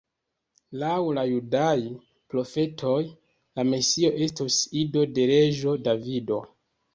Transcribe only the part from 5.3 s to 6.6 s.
reĝo Davido.